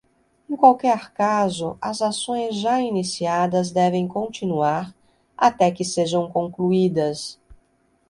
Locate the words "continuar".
4.07-4.95